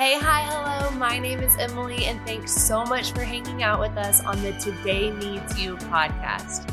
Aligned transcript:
Hey, 0.00 0.18
hi, 0.18 0.44
hello. 0.44 0.90
My 0.92 1.18
name 1.18 1.40
is 1.40 1.58
Emily, 1.58 2.06
and 2.06 2.18
thanks 2.26 2.52
so 2.52 2.86
much 2.86 3.12
for 3.12 3.22
hanging 3.22 3.62
out 3.62 3.78
with 3.78 3.98
us 3.98 4.24
on 4.24 4.40
the 4.40 4.52
Today 4.52 5.10
Needs 5.10 5.60
You 5.60 5.76
podcast. 5.76 6.64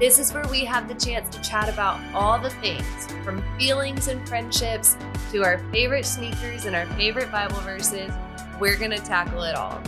This 0.00 0.18
is 0.18 0.34
where 0.34 0.44
we 0.48 0.64
have 0.64 0.88
the 0.88 0.94
chance 0.96 1.28
to 1.36 1.40
chat 1.40 1.68
about 1.68 2.00
all 2.12 2.36
the 2.36 2.50
things 2.50 3.06
from 3.22 3.44
feelings 3.60 4.08
and 4.08 4.28
friendships 4.28 4.96
to 5.30 5.44
our 5.44 5.58
favorite 5.70 6.04
sneakers 6.04 6.64
and 6.64 6.74
our 6.74 6.86
favorite 6.96 7.30
Bible 7.30 7.60
verses. 7.60 8.10
We're 8.58 8.76
going 8.76 8.90
to 8.90 8.98
tackle 8.98 9.44
it 9.44 9.54
all. 9.54 9.80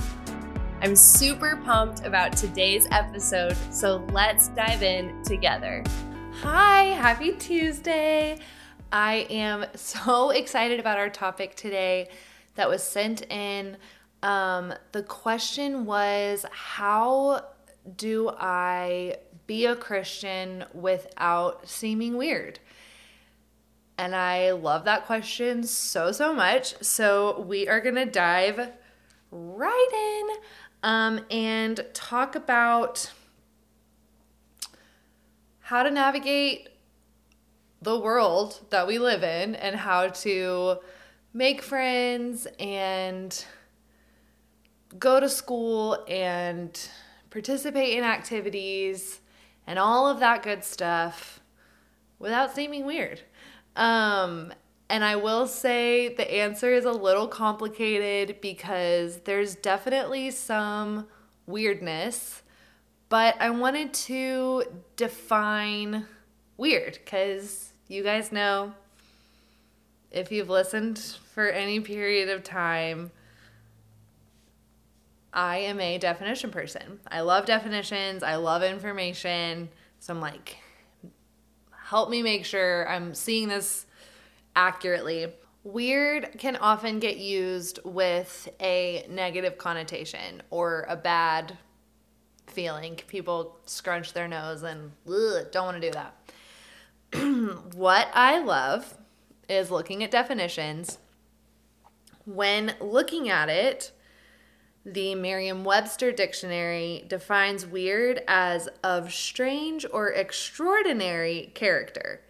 I'm 0.81 0.95
super 0.95 1.57
pumped 1.65 2.07
about 2.07 2.37
today's 2.37 2.87
episode, 2.93 3.57
so 3.73 4.07
let's 4.13 4.47
dive 4.47 4.85
in 4.85 5.21
together. 5.25 5.83
Hi, 6.43 6.85
happy 6.85 7.33
Tuesday. 7.33 8.39
I 8.93 9.27
am 9.29 9.67
so 9.75 10.31
excited 10.31 10.79
about 10.79 10.99
our 10.99 11.11
topic 11.11 11.57
today 11.57 12.11
that 12.61 12.69
was 12.69 12.83
sent 12.83 13.23
in. 13.33 13.79
Um, 14.23 14.75
the 14.93 15.03
question 15.03 15.87
was 15.87 16.45
How 16.51 17.47
do 17.97 18.29
I 18.29 19.17
be 19.47 19.65
a 19.65 19.75
Christian 19.75 20.67
without 20.75 21.67
seeming 21.67 22.19
weird? 22.19 22.59
And 23.97 24.15
I 24.15 24.51
love 24.51 24.85
that 24.85 25.07
question 25.07 25.63
so, 25.63 26.13
so 26.13 26.35
much. 26.35 26.75
So 26.85 27.41
we 27.41 27.67
are 27.67 27.81
going 27.81 27.95
to 27.95 28.05
dive 28.05 28.71
right 29.31 30.19
in 30.19 30.43
um, 30.83 31.21
and 31.31 31.83
talk 31.95 32.35
about 32.35 33.11
how 35.61 35.83
to 35.83 35.91
navigate 35.91 36.69
the 37.81 37.99
world 37.99 38.61
that 38.69 38.87
we 38.87 38.99
live 38.99 39.23
in 39.23 39.55
and 39.55 39.77
how 39.77 40.09
to 40.09 40.81
make 41.33 41.63
friends 41.63 42.47
and 42.59 43.45
go 44.99 45.21
to 45.21 45.29
school 45.29 46.05
and 46.09 46.89
participate 47.31 47.97
in 47.97 48.05
activities 48.05 49.21
and 49.67 49.79
all 49.79 50.09
of 50.09 50.19
that 50.21 50.43
good 50.43 50.65
stuff 50.65 51.41
without 52.19 52.55
seeming 52.55 52.85
weird. 52.85 53.21
Um, 53.77 54.53
and 54.89 55.05
I 55.05 55.15
will 55.15 55.47
say 55.47 56.13
the 56.15 56.29
answer 56.35 56.73
is 56.73 56.85
a 56.85 56.93
little 56.93 57.29
complicated 57.29 58.41
because 58.41 59.19
there's 59.21 59.55
definitely 59.55 60.33
some 60.33 61.07
weirdness, 61.47 62.43
but 63.09 63.37
I 63.41 63.51
wanted 63.51 63.95
to 63.95 64.65
define 64.97 66.07
weird 66.57 66.99
because 67.05 67.73
you 67.87 68.03
guys 68.03 68.33
know 68.33 68.75
if 70.11 70.33
you've 70.33 70.49
listened 70.49 70.99
for 71.35 71.49
any 71.49 71.81
period 71.81 72.29
of 72.29 72.43
time, 72.43 73.13
I 75.33 75.59
am 75.59 75.79
a 75.81 75.99
definition 75.99 76.51
person. 76.51 77.01
I 77.07 77.21
love 77.21 77.47
definitions, 77.47 78.23
I 78.23 78.37
love 78.37 78.63
information. 78.63 79.69
So 80.01 80.13
I'm 80.13 80.21
like, 80.21 80.57
help 81.85 82.11
me 82.11 82.23
make 82.23 82.45
sure 82.45 82.89
I'm 82.89 83.15
seeing 83.15 83.49
this 83.49 83.87
accurately. 84.57 85.33
Weird 85.63 86.39
can 86.39 86.57
often 86.57 86.99
get 86.99 87.19
used 87.19 87.79
with 87.85 88.49
a 88.61 89.07
negative 89.09 89.59
connotation 89.59 90.43
or 90.51 90.87
a 90.89 90.97
bad 90.97 91.57
feeling. 92.47 92.97
People 93.07 93.59
scrunch 93.67 94.13
their 94.13 94.27
nose 94.27 94.63
and 94.63 94.93
don't 95.07 95.65
want 95.65 95.81
to 95.81 95.91
do 95.91 95.93
that. 95.93 96.15
what 97.75 98.09
I 98.15 98.39
love 98.43 98.97
is 99.51 99.71
looking 99.71 100.03
at 100.03 100.11
definitions. 100.11 100.99
When 102.25 102.75
looking 102.81 103.29
at 103.29 103.49
it, 103.49 103.93
the 104.85 105.15
Merriam 105.15 105.65
Webster 105.65 106.13
Dictionary 106.13 107.05
defines 107.07 107.67
weird 107.67 108.23
as 108.27 108.69
of 108.83 109.13
strange 109.13 109.85
or 109.93 110.13
extraordinary 110.13 111.51
character. 111.55 112.23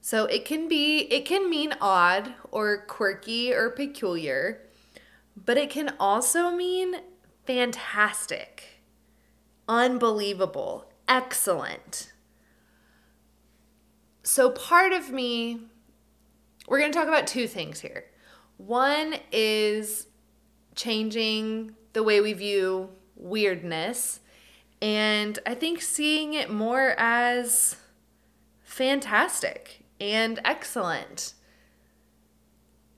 So 0.00 0.26
it 0.26 0.44
can 0.44 0.68
be 0.68 0.98
it 1.10 1.24
can 1.24 1.48
mean 1.48 1.74
odd 1.80 2.34
or 2.52 2.84
quirky 2.86 3.52
or 3.52 3.70
peculiar, 3.70 4.60
but 5.34 5.56
it 5.56 5.70
can 5.70 5.94
also 5.98 6.50
mean 6.50 6.96
fantastic, 7.46 8.82
unbelievable, 9.66 10.92
excellent. 11.08 12.12
So 14.22 14.50
part 14.50 14.92
of 14.92 15.10
me 15.10 15.60
we're 16.68 16.78
going 16.78 16.92
to 16.92 16.98
talk 16.98 17.08
about 17.08 17.26
two 17.26 17.46
things 17.46 17.80
here. 17.80 18.04
One 18.56 19.16
is 19.32 20.06
changing 20.74 21.74
the 21.92 22.02
way 22.02 22.20
we 22.20 22.32
view 22.32 22.90
weirdness, 23.16 24.20
and 24.80 25.38
I 25.46 25.54
think 25.54 25.80
seeing 25.80 26.34
it 26.34 26.50
more 26.50 26.94
as 26.98 27.76
fantastic 28.62 29.84
and 30.00 30.40
excellent 30.44 31.34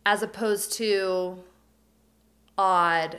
as 0.05 0.23
opposed 0.23 0.73
to 0.75 1.43
odd 2.57 3.19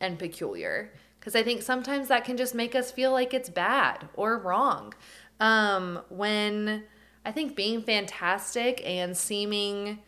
and 0.00 0.18
peculiar. 0.18 0.92
Because 1.18 1.36
I 1.36 1.42
think 1.42 1.62
sometimes 1.62 2.08
that 2.08 2.24
can 2.24 2.36
just 2.36 2.54
make 2.54 2.74
us 2.74 2.90
feel 2.90 3.12
like 3.12 3.34
it's 3.34 3.50
bad 3.50 4.08
or 4.14 4.38
wrong. 4.38 4.94
Um, 5.38 6.00
when 6.08 6.84
I 7.24 7.32
think 7.32 7.54
being 7.54 7.82
fantastic 7.82 8.82
and 8.84 9.16
seeming 9.16 9.98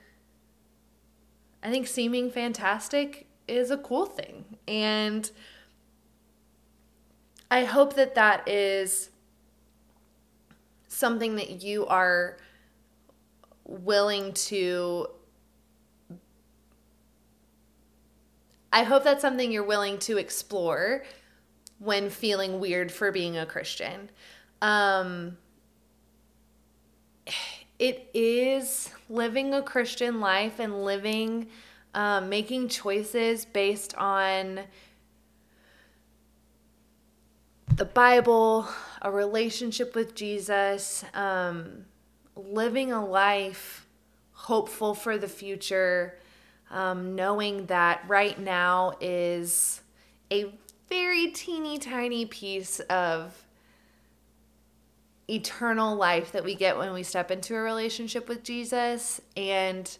I 1.63 1.71
think 1.71 1.87
seeming 1.87 2.31
fantastic 2.31 3.29
is 3.47 3.71
a 3.71 3.77
cool 3.77 4.07
thing. 4.07 4.57
And 4.67 5.31
I 7.51 7.65
hope 7.65 7.95
that 7.95 8.15
that 8.17 8.49
is 8.49 9.11
something 10.89 11.37
that 11.37 11.63
you 11.63 11.87
are 11.87 12.39
willing 13.65 14.33
to 14.33 15.07
I 18.73 18.85
hope 18.85 19.05
that's 19.05 19.21
something 19.21 19.53
you're 19.53 19.63
willing 19.63 19.99
to 19.99 20.17
explore 20.17 21.05
when 21.79 22.09
feeling 22.09 22.59
weird 22.59 22.91
for 22.91 23.13
being 23.13 23.37
a 23.37 23.45
Christian. 23.45 24.11
Um, 24.63 25.37
it 27.83 28.09
is 28.15 28.91
living 29.11 29.55
a 29.55 29.61
Christian 29.61 30.21
life 30.21 30.61
and 30.61 30.85
living, 30.85 31.49
um, 31.95 32.29
making 32.29 32.69
choices 32.69 33.45
based 33.45 33.93
on 33.97 34.61
the 37.75 37.85
Bible, 37.85 38.69
a 39.03 39.11
relationship 39.11 39.97
with 39.97 40.15
Jesus, 40.15 41.05
um, 41.13 41.85
living 42.37 42.93
a 42.93 43.05
life 43.05 43.85
hopeful 44.31 44.95
for 44.95 45.19
the 45.19 45.27
future, 45.27 46.21
um, 46.71 47.17
knowing 47.17 47.67
that 47.67 48.05
right 48.07 48.39
now 48.39 48.93
is 49.01 49.81
a 50.31 50.55
very 50.89 51.33
teeny 51.33 51.79
tiny 51.79 52.27
piece 52.27 52.79
of 52.79 53.43
eternal 55.29 55.95
life 55.97 56.33
that 56.33 56.45
we 56.45 56.55
get 56.55 56.77
when 56.77 56.93
we 56.93 57.03
step 57.03 57.31
into 57.31 57.55
a 57.55 57.61
relationship 57.61 58.29
with 58.29 58.43
Jesus. 58.43 59.21
And 59.37 59.97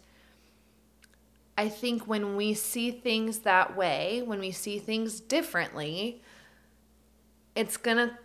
I 1.57 1.69
think 1.69 2.07
when 2.07 2.35
we 2.35 2.53
see 2.53 2.91
things 2.91 3.39
that 3.39 3.75
way, 3.75 4.21
when 4.25 4.39
we 4.39 4.51
see 4.51 4.79
things 4.79 5.19
differently, 5.19 6.21
it's 7.55 7.77
going 7.77 7.97
to 7.97 8.17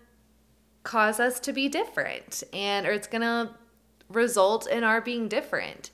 cause 0.83 1.21
us 1.21 1.39
to 1.41 1.53
be 1.53 1.69
different 1.69 2.43
and 2.53 2.87
or 2.87 2.93
it's 2.93 3.09
going 3.09 3.23
to 3.23 3.51
result 4.09 4.67
in 4.67 4.85
our 4.85 5.01
being 5.01 5.29
different. 5.29 5.91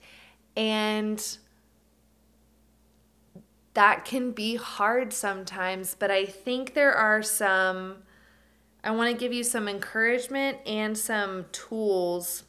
And 0.56 1.36
that 3.74 4.04
can 4.04 4.30
be 4.30 4.54
hard 4.54 5.12
sometimes, 5.12 5.96
but 5.98 6.10
I 6.10 6.24
think 6.24 6.74
there 6.74 6.94
are 6.94 7.22
some 7.22 8.04
I 8.84 8.90
want 8.90 9.10
to 9.10 9.18
give 9.18 9.32
you 9.32 9.44
some 9.44 9.66
encouragement 9.66 10.58
and 10.66 10.96
some 10.96 11.46
tools 11.52 12.44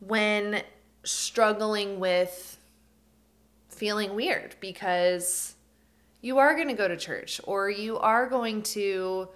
when 0.00 0.62
struggling 1.04 1.98
with 1.98 2.58
feeling 3.70 4.14
weird 4.14 4.56
because 4.60 5.54
you 6.20 6.36
are 6.36 6.54
going 6.54 6.68
to 6.68 6.74
go 6.74 6.86
to 6.86 6.98
church 6.98 7.40
or 7.44 7.70
you 7.70 7.98
are 7.98 8.28
going 8.28 8.62
to 8.62 9.28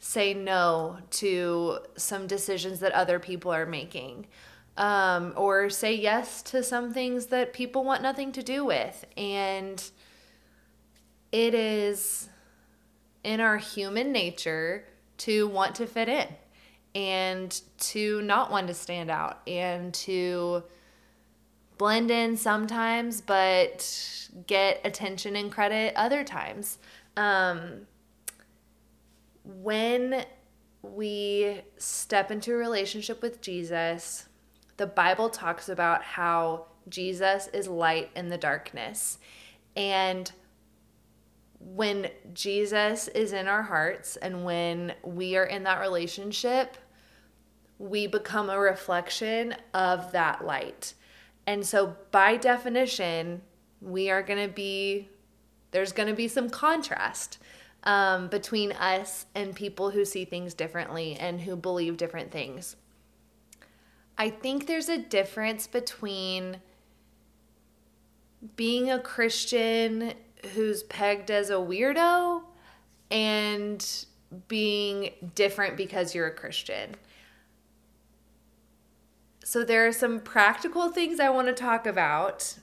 say 0.00 0.34
no 0.34 0.98
to 1.10 1.78
some 1.96 2.26
decisions 2.26 2.80
that 2.80 2.90
other 2.90 3.20
people 3.20 3.52
are 3.52 3.66
making 3.66 4.26
um, 4.76 5.32
or 5.36 5.70
say 5.70 5.94
yes 5.94 6.42
to 6.42 6.60
some 6.60 6.92
things 6.92 7.26
that 7.26 7.52
people 7.52 7.84
want 7.84 8.02
nothing 8.02 8.32
to 8.32 8.42
do 8.42 8.64
with. 8.64 9.04
And 9.16 9.80
it 11.30 11.54
is 11.54 12.28
in 13.24 13.40
our 13.40 13.56
human 13.56 14.12
nature 14.12 14.84
to 15.18 15.46
want 15.48 15.74
to 15.76 15.86
fit 15.86 16.08
in 16.08 16.26
and 16.94 17.60
to 17.78 18.20
not 18.22 18.50
want 18.50 18.66
to 18.66 18.74
stand 18.74 19.10
out 19.10 19.40
and 19.46 19.94
to 19.94 20.62
blend 21.78 22.10
in 22.10 22.36
sometimes, 22.36 23.20
but 23.20 24.28
get 24.46 24.80
attention 24.84 25.36
and 25.36 25.50
credit 25.50 25.94
other 25.96 26.22
times. 26.22 26.78
Um, 27.16 27.86
when 29.44 30.24
we 30.82 31.62
step 31.78 32.30
into 32.30 32.52
a 32.52 32.56
relationship 32.56 33.22
with 33.22 33.40
Jesus, 33.40 34.28
the 34.76 34.86
Bible 34.86 35.28
talks 35.28 35.68
about 35.68 36.02
how 36.02 36.66
Jesus 36.88 37.48
is 37.48 37.68
light 37.68 38.10
in 38.14 38.28
the 38.28 38.38
darkness. 38.38 39.18
And 39.76 40.30
when 41.64 42.10
Jesus 42.34 43.08
is 43.08 43.32
in 43.32 43.48
our 43.48 43.62
hearts 43.62 44.16
and 44.16 44.44
when 44.44 44.94
we 45.02 45.36
are 45.36 45.44
in 45.44 45.62
that 45.64 45.80
relationship, 45.80 46.76
we 47.78 48.06
become 48.06 48.50
a 48.50 48.58
reflection 48.58 49.54
of 49.74 50.12
that 50.12 50.44
light. 50.44 50.94
And 51.46 51.66
so, 51.66 51.96
by 52.10 52.36
definition, 52.36 53.42
we 53.80 54.10
are 54.10 54.22
going 54.22 54.46
to 54.46 54.52
be, 54.52 55.08
there's 55.72 55.92
going 55.92 56.08
to 56.08 56.14
be 56.14 56.28
some 56.28 56.48
contrast 56.48 57.38
um, 57.84 58.28
between 58.28 58.72
us 58.72 59.26
and 59.34 59.54
people 59.54 59.90
who 59.90 60.04
see 60.04 60.24
things 60.24 60.54
differently 60.54 61.14
and 61.14 61.40
who 61.40 61.56
believe 61.56 61.96
different 61.96 62.30
things. 62.30 62.76
I 64.16 64.30
think 64.30 64.66
there's 64.66 64.88
a 64.88 64.98
difference 64.98 65.66
between 65.66 66.58
being 68.56 68.90
a 68.90 69.00
Christian 69.00 70.14
who's 70.54 70.82
pegged 70.84 71.30
as 71.30 71.50
a 71.50 71.54
weirdo 71.54 72.42
and 73.10 74.04
being 74.48 75.10
different 75.34 75.76
because 75.76 76.14
you're 76.14 76.26
a 76.26 76.34
Christian. 76.34 76.96
So, 79.44 79.64
there 79.64 79.86
are 79.86 79.92
some 79.92 80.20
practical 80.20 80.88
things 80.90 81.20
I 81.20 81.28
want 81.28 81.48
to 81.48 81.52
talk 81.52 81.86
about 81.86 82.56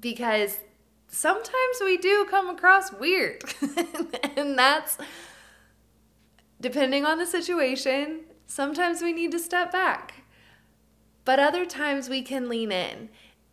because 0.00 0.58
sometimes 1.08 1.78
we 1.82 1.96
do 1.96 2.26
come 2.30 2.48
across 2.48 2.92
weird. 2.92 3.42
and 4.36 4.58
that's 4.58 4.96
depending 6.60 7.04
on 7.04 7.18
the 7.18 7.26
situation, 7.26 8.20
sometimes 8.46 9.02
we 9.02 9.12
need 9.12 9.32
to 9.32 9.38
step 9.38 9.72
back. 9.72 10.24
But 11.24 11.38
other 11.38 11.66
times 11.66 12.08
we 12.08 12.22
can 12.22 12.48
lean 12.48 12.72
in 12.72 13.08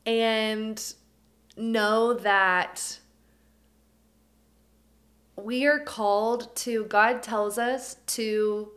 and 0.06 0.94
know 1.58 2.14
that 2.14 3.00
we 5.36 5.66
are 5.66 5.80
called 5.80 6.56
to, 6.58 6.86
God 6.86 7.22
tells 7.22 7.58
us 7.58 7.98
to 8.08 8.72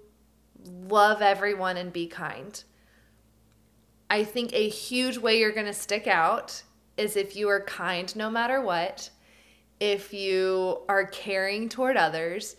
love 0.88 1.22
everyone 1.22 1.76
and 1.76 1.92
be 1.92 2.06
kind. 2.06 2.62
I 4.10 4.24
think 4.24 4.52
a 4.52 4.68
huge 4.68 5.18
way 5.18 5.38
you're 5.38 5.52
going 5.52 5.66
to 5.66 5.72
stick 5.72 6.06
out 6.06 6.62
is 6.96 7.16
if 7.16 7.36
you 7.36 7.48
are 7.48 7.62
kind 7.62 8.14
no 8.16 8.28
matter 8.30 8.60
what, 8.60 9.10
if 9.78 10.12
you 10.12 10.80
are 10.88 11.06
caring 11.06 11.68
toward 11.68 11.96
others, 11.96 12.56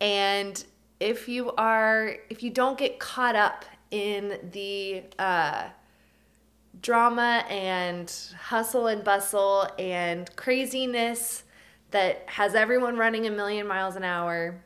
and 0.00 0.64
if 1.00 1.28
you 1.28 1.52
are 1.52 2.16
if 2.30 2.42
you 2.42 2.50
don't 2.50 2.78
get 2.78 2.98
caught 2.98 3.36
up 3.36 3.64
in 3.90 4.38
the 4.52 5.02
uh, 5.18 5.68
drama 6.80 7.44
and 7.48 8.12
hustle 8.38 8.86
and 8.86 9.04
bustle 9.04 9.68
and 9.78 10.34
craziness 10.36 11.44
that 11.90 12.24
has 12.26 12.54
everyone 12.54 12.96
running 12.96 13.26
a 13.26 13.30
million 13.30 13.66
miles 13.66 13.96
an 13.96 14.04
hour 14.04 14.62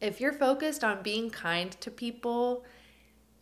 if 0.00 0.20
you're 0.20 0.32
focused 0.32 0.84
on 0.84 1.02
being 1.02 1.30
kind 1.30 1.72
to 1.80 1.90
people 1.90 2.64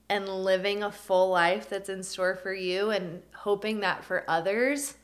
and 0.08 0.28
living 0.28 0.82
a 0.82 0.90
full 0.92 1.30
life 1.30 1.68
that's 1.68 1.88
in 1.88 2.02
store 2.02 2.36
for 2.36 2.52
you 2.52 2.90
and 2.90 3.22
hoping 3.32 3.80
that 3.80 4.04
for 4.04 4.24
others, 4.28 4.94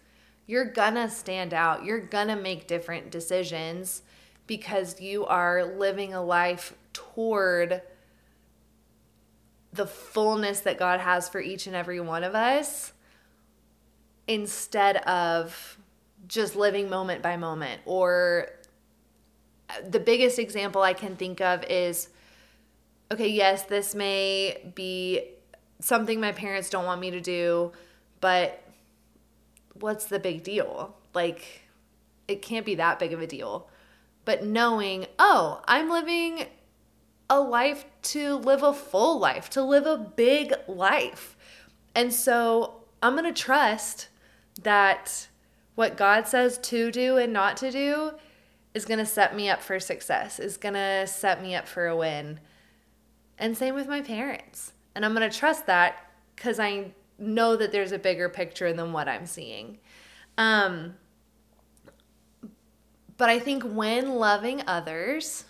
you're 0.47 0.65
gonna 0.65 1.09
stand 1.09 1.55
out. 1.55 1.85
You're 1.85 2.01
gonna 2.01 2.37
make 2.37 2.67
different 2.67 3.11
decisions 3.11 4.03
because 4.47 5.01
you 5.01 5.25
are 5.27 5.65
living 5.65 6.15
a 6.15 6.23
life 6.23 6.75
toward 6.93 7.83
the 9.73 9.87
fullness 9.87 10.61
that 10.61 10.79
God 10.79 11.01
has 11.01 11.29
for 11.29 11.41
each 11.41 11.67
and 11.67 11.77
every 11.77 12.01
one 12.01 12.25
of 12.25 12.35
us 12.35 12.93
instead 14.27 14.97
of 14.99 15.79
just 16.27 16.55
living 16.55 16.89
moment 16.89 17.23
by 17.23 17.37
moment 17.37 17.81
or 17.85 18.49
uh, 19.69 19.75
the 19.89 20.01
biggest 20.01 20.39
example 20.39 20.83
I 20.83 20.93
can 20.93 21.17
think 21.17 21.41
of 21.41 21.65
is 21.65 22.09
okay, 23.13 23.29
yes, 23.29 23.65
this 23.65 23.95
may 23.95 24.73
be 24.75 25.21
something 25.81 26.21
my 26.21 26.33
parents 26.33 26.71
don't 26.71 26.85
want 26.85 27.01
me 27.01 27.11
to 27.11 27.21
do, 27.21 27.73
but 28.21 28.63
what's 29.75 30.07
the 30.07 30.19
big 30.19 30.45
deal? 30.45 30.95
Like, 31.13 31.63
it 32.29 32.43
can't 32.43 32.65
be 32.65 32.77
that 32.77 32.99
big 32.99 33.13
of 33.13 33.21
a 33.21 33.27
deal. 33.27 33.69
But 34.25 34.45
knowing, 34.45 35.07
oh, 35.19 35.61
I'm 35.67 35.91
living 35.91 36.47
a 37.31 37.41
life 37.41 37.85
to 38.03 38.35
live 38.35 38.63
a 38.63 38.75
full 38.75 39.19
life, 39.19 39.49
to 39.51 39.63
live 39.63 39.87
a 39.87 39.97
big 39.97 40.53
life. 40.67 41.37
And 41.95 42.13
so 42.13 42.83
I'm 43.03 43.17
going 43.17 43.33
to 43.33 43.43
trust 43.43 44.09
that 44.63 45.29
what 45.77 45.97
God 45.97 46.27
says 46.27 46.59
to 46.59 46.91
do 46.91 47.17
and 47.17 47.33
not 47.33 47.57
to 47.59 47.71
do 47.71 48.13
is 48.75 48.85
going 48.85 48.99
to 48.99 49.07
set 49.07 49.35
me 49.35 49.49
up 49.49 49.63
for 49.63 49.81
success, 49.81 50.39
is 50.39 50.57
going 50.57 50.75
to 50.75 51.07
set 51.07 51.41
me 51.41 51.55
up 51.55 51.67
for 51.67 51.87
a 51.87 51.97
win. 51.97 52.41
And 53.39 53.57
same 53.57 53.75
with 53.75 53.89
my 53.89 54.03
parents. 54.03 54.73
And 54.95 55.05
I'm 55.05 55.15
going 55.15 55.29
to 55.29 55.37
trust 55.37 55.67
that 55.67 56.11
because 56.35 56.59
I 56.59 56.93
know 57.19 57.57
that 57.57 57.71
there's 57.71 57.93
a 57.93 57.99
bigger 57.99 58.29
picture 58.29 58.73
than 58.73 58.93
what 58.93 59.09
I'm 59.09 59.27
seeing. 59.27 59.79
Um, 60.37 60.95
but 63.17 63.29
I 63.29 63.39
think 63.39 63.63
when 63.63 64.15
loving 64.15 64.63
others, 64.67 65.45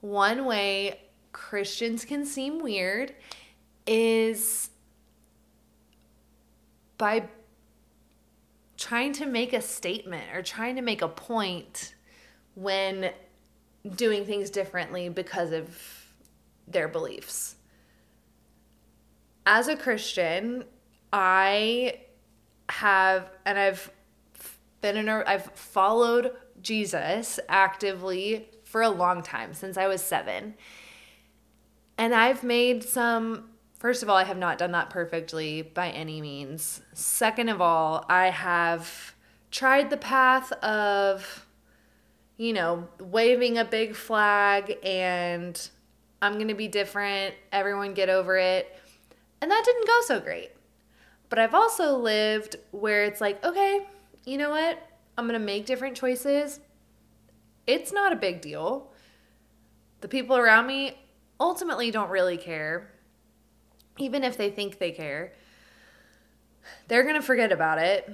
one 0.00 0.44
way 0.44 1.00
Christians 1.32 2.04
can 2.04 2.24
seem 2.24 2.62
weird 2.62 3.14
is 3.86 4.70
by 6.98 7.28
trying 8.76 9.12
to 9.12 9.26
make 9.26 9.52
a 9.52 9.60
statement 9.60 10.24
or 10.34 10.42
trying 10.42 10.76
to 10.76 10.82
make 10.82 11.02
a 11.02 11.08
point 11.08 11.94
when 12.54 13.10
doing 13.96 14.24
things 14.24 14.50
differently 14.50 15.08
because 15.08 15.52
of 15.52 15.78
their 16.66 16.88
beliefs. 16.88 17.56
As 19.46 19.68
a 19.68 19.76
Christian, 19.76 20.64
I 21.12 22.00
have, 22.68 23.30
and 23.44 23.58
I've 23.58 23.90
been 24.80 24.96
in 24.96 25.08
a, 25.08 25.24
I've 25.26 25.46
followed 25.54 26.32
Jesus 26.62 27.40
actively 27.48 28.48
for 28.70 28.82
a 28.82 28.88
long 28.88 29.22
time, 29.22 29.52
since 29.52 29.76
I 29.76 29.88
was 29.88 30.00
seven. 30.00 30.54
And 31.98 32.14
I've 32.14 32.42
made 32.42 32.84
some 32.84 33.50
First 33.80 34.02
of 34.02 34.10
all, 34.10 34.16
I 34.16 34.24
have 34.24 34.36
not 34.36 34.58
done 34.58 34.72
that 34.72 34.90
perfectly 34.90 35.62
by 35.62 35.88
any 35.88 36.20
means. 36.20 36.82
Second 36.92 37.48
of 37.48 37.62
all, 37.62 38.04
I 38.10 38.26
have 38.26 39.14
tried 39.50 39.88
the 39.88 39.96
path 39.96 40.52
of, 40.52 41.46
you 42.36 42.52
know, 42.52 42.88
waving 43.00 43.56
a 43.56 43.64
big 43.64 43.94
flag 43.94 44.76
and 44.84 45.70
I'm 46.20 46.34
going 46.34 46.48
to 46.48 46.54
be 46.54 46.68
different, 46.68 47.34
everyone 47.52 47.94
get 47.94 48.10
over 48.10 48.36
it. 48.36 48.78
And 49.40 49.50
that 49.50 49.62
didn't 49.64 49.86
go 49.86 50.00
so 50.02 50.20
great. 50.20 50.50
But 51.30 51.38
I've 51.38 51.54
also 51.54 51.96
lived 51.96 52.56
where 52.72 53.04
it's 53.04 53.22
like, 53.22 53.42
okay, 53.42 53.86
you 54.26 54.36
know 54.36 54.50
what? 54.50 54.78
I'm 55.16 55.26
going 55.26 55.40
to 55.40 55.44
make 55.44 55.64
different 55.64 55.96
choices. 55.96 56.60
It's 57.70 57.92
not 57.92 58.12
a 58.12 58.16
big 58.16 58.40
deal. 58.40 58.90
The 60.00 60.08
people 60.08 60.36
around 60.36 60.66
me 60.66 60.98
ultimately 61.38 61.90
don't 61.90 62.10
really 62.10 62.36
care 62.36 62.90
even 64.00 64.24
if 64.24 64.36
they 64.36 64.50
think 64.50 64.78
they 64.78 64.90
care, 64.90 65.32
they're 66.88 67.02
going 67.02 67.14
to 67.14 67.22
forget 67.22 67.52
about 67.52 67.78
it. 67.78 68.10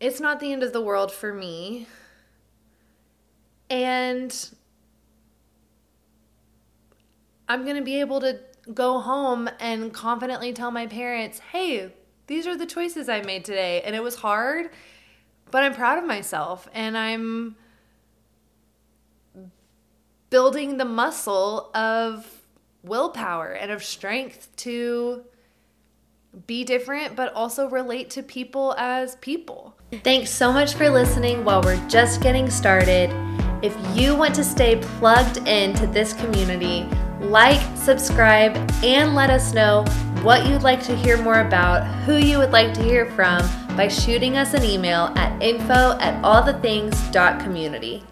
It's 0.00 0.20
not 0.20 0.40
the 0.40 0.52
end 0.52 0.62
of 0.62 0.72
the 0.72 0.80
world 0.80 1.12
for 1.12 1.32
me. 1.32 1.86
And 3.68 4.50
I'm 7.48 7.64
going 7.64 7.76
to 7.76 7.82
be 7.82 8.00
able 8.00 8.20
to 8.20 8.40
go 8.72 9.00
home 9.00 9.48
and 9.60 9.92
confidently 9.92 10.52
tell 10.52 10.70
my 10.70 10.86
parents, 10.86 11.38
hey, 11.52 11.92
these 12.26 12.46
are 12.46 12.56
the 12.56 12.66
choices 12.66 13.08
I 13.08 13.22
made 13.22 13.44
today. 13.44 13.82
And 13.82 13.94
it 13.94 14.02
was 14.02 14.16
hard, 14.16 14.70
but 15.50 15.64
I'm 15.64 15.74
proud 15.74 15.98
of 15.98 16.04
myself. 16.04 16.68
And 16.72 16.96
I'm 16.96 17.56
building 20.30 20.76
the 20.76 20.84
muscle 20.84 21.70
of 21.74 22.42
willpower 22.82 23.52
and 23.52 23.70
of 23.70 23.82
strength 23.82 24.48
to 24.56 25.24
be 26.46 26.64
different, 26.64 27.16
but 27.16 27.32
also 27.32 27.68
relate 27.68 28.10
to 28.10 28.22
people 28.22 28.74
as 28.78 29.16
people. 29.16 29.74
Thanks 30.04 30.30
so 30.30 30.52
much 30.52 30.74
for 30.74 30.90
listening 30.90 31.44
while 31.44 31.62
we're 31.62 31.88
just 31.88 32.20
getting 32.20 32.50
started. 32.50 33.10
If 33.62 33.74
you 33.96 34.14
want 34.14 34.34
to 34.36 34.44
stay 34.44 34.76
plugged 34.76 35.38
into 35.48 35.86
this 35.86 36.12
community, 36.12 36.86
Like, 37.20 37.60
subscribe, 37.76 38.56
and 38.84 39.16
let 39.16 39.28
us 39.28 39.52
know 39.52 39.84
what 40.22 40.46
you'd 40.46 40.62
like 40.62 40.82
to 40.84 40.94
hear 40.94 41.20
more 41.20 41.40
about, 41.40 41.84
who 42.04 42.16
you 42.16 42.38
would 42.38 42.52
like 42.52 42.72
to 42.74 42.82
hear 42.82 43.06
from 43.06 43.42
by 43.76 43.88
shooting 43.88 44.36
us 44.36 44.54
an 44.54 44.62
email 44.62 45.12
at 45.16 45.42
info 45.42 45.98
at 45.98 46.22
allthethings.community. 46.22 48.04